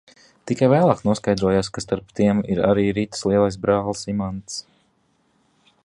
Tikai 0.51 0.69
vēlāk 0.71 1.03
noskaidrojās, 1.07 1.69
ka 1.75 1.83
starp 1.85 2.15
tiem 2.21 2.41
ir 2.55 2.63
arī 2.71 2.87
Ritas 2.99 3.23
lielais 3.33 3.59
brālis 3.67 4.03
Imants. 4.15 4.59